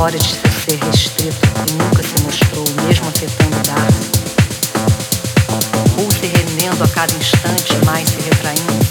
fora 0.00 0.16
de 0.16 0.24
ser 0.24 0.78
restrito 0.86 1.46
e 1.68 1.72
nunca 1.72 2.02
se 2.02 2.24
mostrou, 2.24 2.64
mesmo 2.86 3.06
afetando 3.06 3.54
Darcy. 3.66 4.10
Ou 5.98 6.10
se 6.10 6.26
rendendo 6.26 6.82
a 6.82 6.88
cada 6.88 7.12
instante, 7.12 7.74
mais 7.84 8.08
se 8.08 8.16
retraindo. 8.22 8.86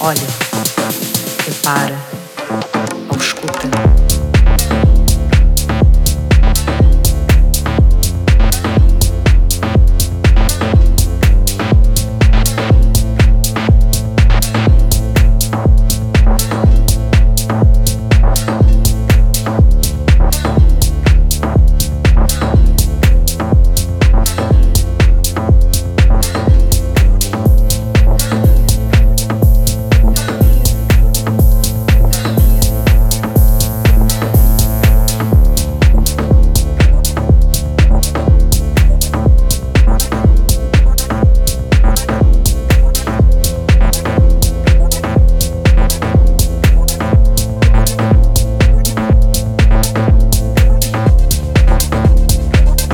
Olha, 0.00 0.26
repara, 1.46 1.96
escuta 3.16 3.73